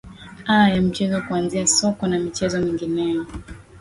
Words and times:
aa 0.47 0.69
ya 0.69 0.81
mchezo 0.81 1.21
kuanzia 1.21 1.67
soka 1.67 2.07
na 2.07 2.19
michezo 2.19 2.61
mingineyo 2.61 3.25